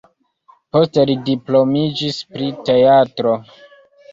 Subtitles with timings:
[0.77, 3.37] Poste li diplomiĝis pri teatro.